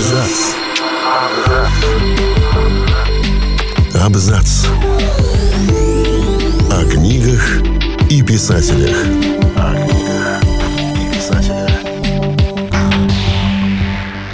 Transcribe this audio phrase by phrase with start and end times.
[0.00, 0.54] Абзац.
[4.02, 4.66] Абзац.
[6.70, 7.60] О книгах
[8.08, 8.96] и писателях.
[9.56, 10.42] О книгах
[10.96, 11.70] и писателях.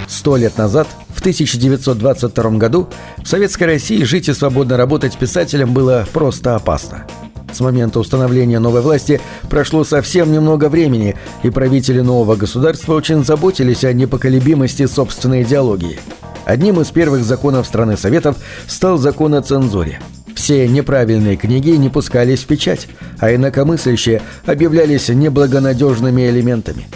[0.07, 2.87] Сто лет назад, в 1922 году,
[3.17, 7.05] в Советской России жить и свободно работать писателем было просто опасно.
[7.51, 13.83] С момента установления новой власти прошло совсем немного времени, и правители нового государства очень заботились
[13.83, 15.99] о непоколебимости собственной идеологии.
[16.45, 18.37] Одним из первых законов страны Советов
[18.67, 19.99] стал закон о цензуре.
[20.35, 22.87] Все неправильные книги не пускались в печать,
[23.19, 26.87] а инакомыслящие объявлялись неблагонадежными элементами.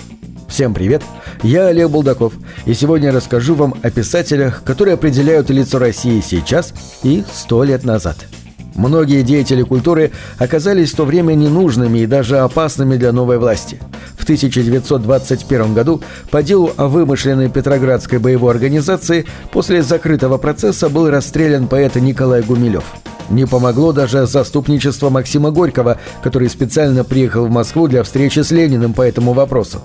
[0.47, 1.01] Всем привет,
[1.43, 2.33] я Олег Булдаков,
[2.65, 8.17] и сегодня расскажу вам о писателях, которые определяют лицо России сейчас и сто лет назад–
[8.75, 13.79] Многие деятели культуры оказались в то время ненужными и даже опасными для новой власти.
[14.17, 21.67] В 1921 году по делу о вымышленной Петроградской боевой организации после закрытого процесса был расстрелян
[21.67, 22.83] поэт Николай Гумилев.
[23.29, 28.93] Не помогло даже заступничество Максима Горького, который специально приехал в Москву для встречи с Лениным
[28.93, 29.79] по этому вопросу.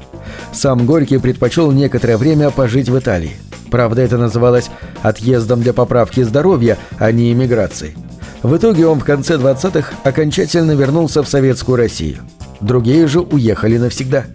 [0.53, 3.37] Сам Горький предпочел некоторое время пожить в Италии.
[3.71, 4.71] Правда, это называлось
[5.03, 7.95] «отъездом для поправки здоровья», а не эмиграцией.
[8.47, 12.19] В итоге он в конце 20-х окончательно вернулся в Советскую Россию.
[12.61, 14.27] Другие же уехали навсегда.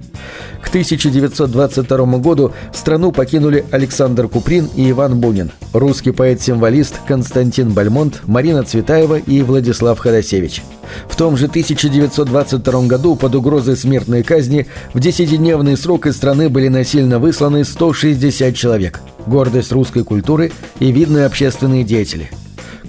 [0.62, 8.64] К 1922 году страну покинули Александр Куприн и Иван Бунин, русский поэт-символист Константин Бальмонт, Марина
[8.64, 10.62] Цветаева и Владислав Ходосевич.
[11.08, 16.68] В том же 1922 году под угрозой смертной казни в десятидневный срок из страны были
[16.68, 22.30] насильно высланы 160 человек, гордость русской культуры и видные общественные деятели–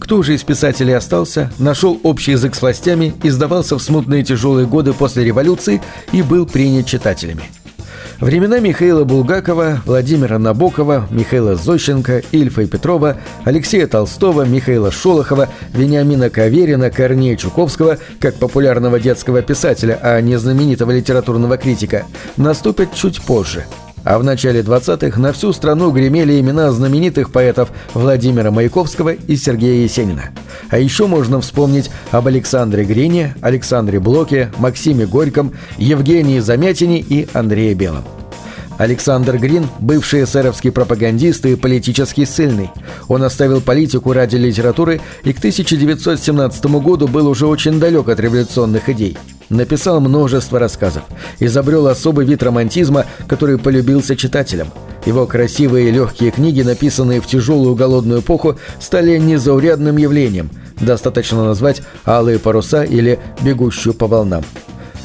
[0.03, 4.95] кто же из писателей остался, нашел общий язык с властями, издавался в смутные тяжелые годы
[4.95, 7.45] после революции и был принят читателями.
[8.19, 16.31] Времена Михаила Булгакова, Владимира Набокова, Михаила Зощенко, Ильфа и Петрова, Алексея Толстого, Михаила Шолохова, Вениамина
[16.31, 23.67] Каверина, Корнея Чуковского, как популярного детского писателя, а не знаменитого литературного критика, наступят чуть позже–
[24.05, 29.83] а в начале 20-х на всю страну гремели имена знаменитых поэтов Владимира Маяковского и Сергея
[29.83, 30.31] Есенина.
[30.71, 37.75] А еще можно вспомнить об Александре Грине, Александре Блоке, Максиме Горьком, Евгении Замятине и Андрее
[37.75, 38.05] Белом.
[38.79, 42.71] Александр Грин– бывший эсеровский пропагандист и политический ссыльный.
[43.07, 48.89] Он оставил политику ради литературы и к 1917 году был уже очень далек от революционных
[48.89, 49.17] идей–
[49.53, 51.05] написал множество рассказов,
[51.39, 54.69] изобрел особый вид романтизма, который полюбился читателям.
[55.07, 60.51] Его красивые и легкие книги, написанные в тяжелую голодную эпоху, стали незаурядным явлением.
[60.81, 64.45] Достаточно назвать «Алые паруса» или «Бегущую по волнам».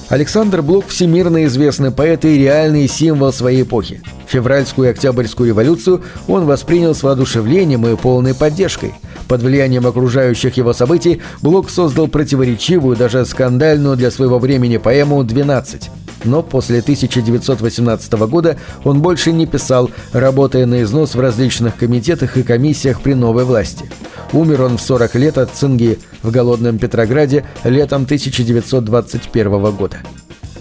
[0.09, 4.01] Александр Блок– всемирно известный поэт и реальный символ своей эпохи.
[4.27, 8.93] Февральскую и Октябрьскую революцию он воспринял с воодушевлением и полной поддержкой–
[9.27, 15.89] под влиянием окружающих его событий Блок создал противоречивую, даже скандальную для своего времени поэму «12».
[16.23, 22.43] Но после 1918 года он больше не писал, работая на износ в различных комитетах и
[22.43, 23.85] комиссиях при новой власти.
[24.33, 29.97] Умер он в 40 лет от цинги в голодном Петрограде летом 1921 года.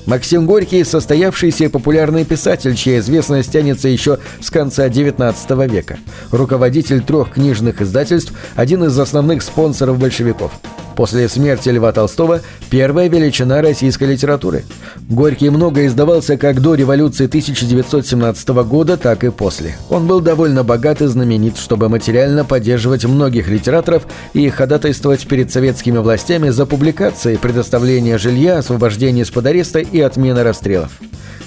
[0.07, 5.99] Максим Горький– состоявшийся и популярный писатель, чья известность тянется еще с конца XIX века.
[6.31, 10.53] Руководитель трех книжных издательств, один из основных спонсоров большевиков–
[10.97, 12.41] После смерти Льва Толстого–
[12.71, 14.65] первая величина российской литературы.
[15.11, 19.77] Горький много издавался как до революции 1917 года, так и после.
[19.91, 25.99] Он был довольно богат и знаменит, чтобы материально поддерживать многих литераторов и ходатайствовать перед советскими
[25.99, 30.93] властями за публикации, предоставление жилья, освобождение из-под ареста и отмена расстрелов.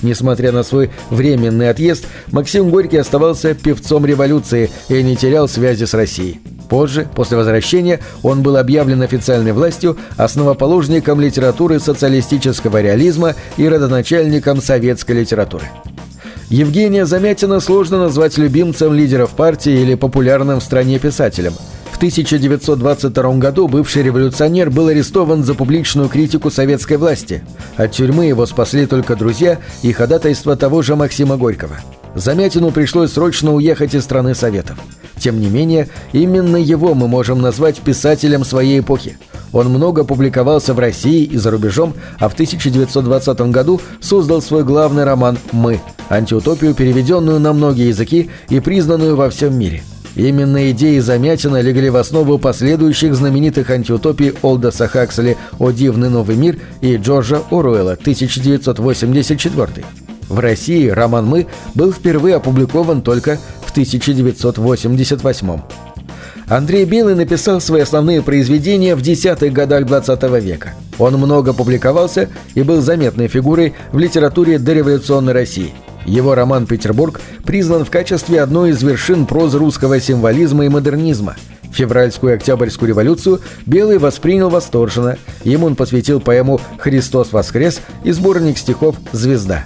[0.04, 5.96] Несмотря на свой временный отъезд, Максим Горький оставался певцом революции и не терял связи с
[5.96, 6.40] Россией.
[6.70, 15.14] Позже, после возвращения, он был объявлен официальной властью основоположником литературы социалистического реализма и родоначальником советской
[15.14, 15.66] литературы.
[16.50, 21.54] Евгения Замятина сложно назвать любимцем лидеров партии или популярным в стране писателем.
[21.92, 27.44] В 1922 году бывший революционер был арестован за публичную критику советской власти.
[27.78, 31.78] От тюрьмы его спасли только друзья и ходатайство того же Максима Горького.
[32.16, 34.78] Замятину пришлось срочно уехать из страны Советов.
[35.20, 39.18] Тем не менее, именно его мы можем назвать писателем своей эпохи.
[39.52, 45.04] Он много публиковался в России и за рубежом, а в 1920 году создал свой главный
[45.04, 49.82] роман «Мы»– антиутопию, переведенную на многие языки и признанную во всем мире.
[50.16, 56.58] Именно идеи Замятина легли в основу последующих знаменитых антиутопий Олдоса Хаксли «О дивный новый мир»
[56.82, 59.86] и Джорджа Оруэлла 1984.
[60.30, 63.40] В России роман «Мы» был впервые опубликован только
[63.70, 65.62] в в 1988
[66.48, 70.74] Андрей Белый написал свои основные произведения в десятых годах 20 века.
[70.98, 75.74] Он много публиковался и был заметной фигурой в литературе дореволюционной России.
[76.06, 81.36] Его роман «Петербург» признан в качестве одной из вершин прозы русского символизма и модернизма.
[81.72, 85.18] Февральскую и Октябрьскую революцию Белый воспринял восторженно.
[85.44, 89.66] Ему он посвятил поэму «Христос воскрес» и сборник стихов «Звезда».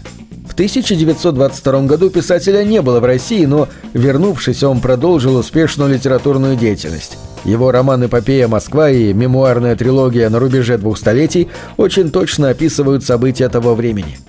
[0.54, 7.18] В 1922 году писателя не было в России, но, вернувшись, он продолжил успешную литературную деятельность.
[7.44, 13.50] Его роман «Эпопея Москва» и мемуарная трилогия «На рубеже двух столетий» очень точно описывают события
[13.50, 14.20] того времени.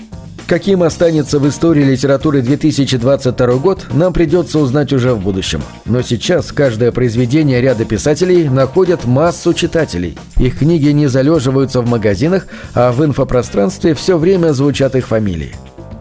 [0.46, 5.62] Каким останется в истории литературы 2022 год, нам придется узнать уже в будущем.
[5.84, 10.16] Но сейчас каждое произведение ряда писателей находят массу читателей.
[10.38, 15.54] Их книги не залеживаются в магазинах, а в инфопространстве все время звучат их фамилии.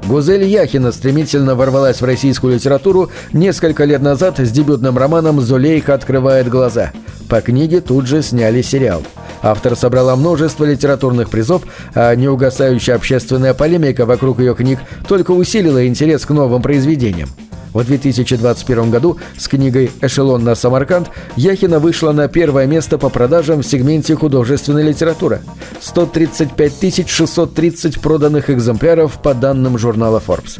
[0.07, 6.50] Гузель Яхина стремительно ворвалась в российскую литературу несколько лет назад с дебютным романом «Зулейха открывает
[6.50, 6.91] глаза».
[7.29, 9.01] По книге тут же сняли сериал.
[9.41, 11.63] Автор собрала множество литературных призов,
[11.95, 17.29] а неугасающая общественная полемика вокруг ее книг только усилила интерес к новым произведениям.
[17.73, 23.61] В 2021 году с книгой «Эшелон на Самарканд» Яхина вышла на первое место по продажам
[23.61, 25.41] в сегменте художественной литературы.
[25.81, 30.59] 135 630 проданных экземпляров по данным журнала Forbes.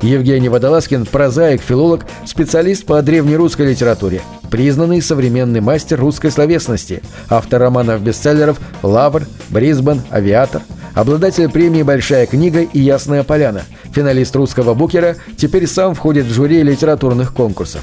[0.00, 8.60] Евгений Водолазкин– прозаик, филолог, специалист по древнерусской литературе, признанный современный мастер русской словесности, автор романов-бестселлеров
[8.82, 10.62] «Лавр», «Брисбен», «Авиатор»,
[10.98, 13.62] обладатель премии «Большая книга» и «Ясная поляна»,
[13.92, 17.82] финалист русского букера, теперь сам входит в жюри литературных конкурсов.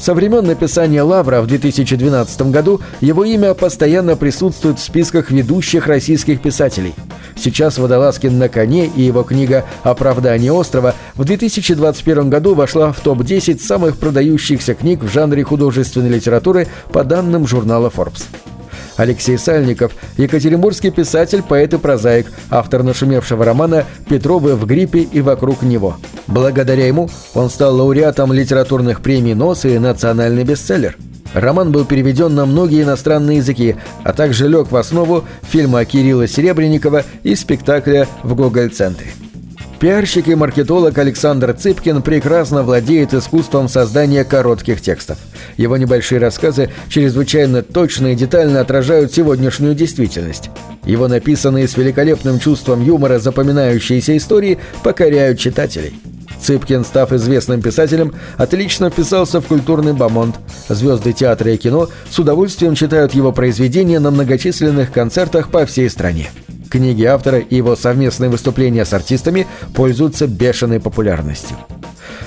[0.00, 6.40] Со времен написания «Лавра» в 2012 году его имя постоянно присутствует в списках ведущих российских
[6.40, 6.94] писателей.
[7.36, 13.60] Сейчас Водолазкин на коне и его книга «Оправдание острова» в 2021 году вошла в топ-10
[13.60, 18.24] самых продающихся книг в жанре художественной литературы по данным журнала Forbes.
[18.96, 25.62] Алексей Сальников– екатеринбургский писатель, поэт и прозаик, автор нашумевшего романа «Петровы в гриппе и вокруг
[25.62, 25.96] него».
[26.26, 30.96] Благодаря ему он стал лауреатом литературных премий НОС и национальный бестселлер.
[31.34, 37.02] Роман был переведен на многие иностранные языки, а также лег в основу фильма Кирилла Серебренникова
[37.24, 39.23] и спектакля в Гоголь-центре.
[39.80, 45.18] Пиарщик и маркетолог Александр Цыпкин прекрасно владеет искусством создания коротких текстов.
[45.56, 50.50] Его небольшие рассказы чрезвычайно точно и детально отражают сегодняшнюю действительность.
[50.84, 55.94] Его написанные с великолепным чувством юмора запоминающиеся истории покоряют читателей.
[56.40, 60.36] Цыпкин, став известным писателем, отлично вписался в культурный бомонд.
[60.68, 66.28] Звезды театра и кино с удовольствием читают его произведения на многочисленных концертах по всей стране.
[66.74, 71.56] Книги автора и его совместные выступления с артистами пользуются бешеной популярностью.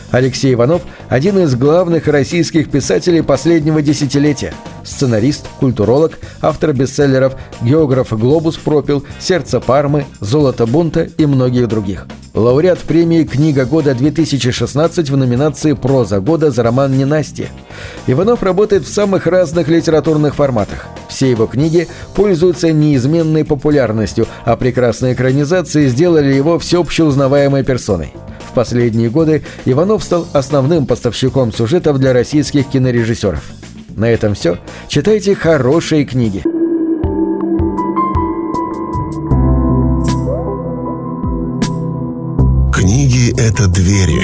[0.09, 4.53] Алексей Иванов– один из главных российских писателей последнего десятилетия.
[4.85, 12.07] Сценарист, культуролог, автор бестселлеров «Географ Глобус пропил», «Сердце Пармы», «Золото бунта» и многих других.
[12.33, 17.49] Лауреат премии «Книга года-2016» в номинации «Проза года» за роман «Ненастье».
[18.07, 20.87] Иванов работает в самых разных литературных форматах.
[21.09, 28.13] Все его книги пользуются неизменной популярностью, а прекрасные экранизации сделали его всеобще узнаваемой персоной
[28.57, 33.43] последние годы Иванов стал основным поставщиком сюжетов для российских кинорежиссеров.
[33.95, 34.57] На этом все.
[34.87, 36.41] Читайте хорошие книги.
[42.73, 44.23] Книги— это двери,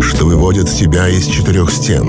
[0.00, 2.08] что выводят тебя из четырех стен.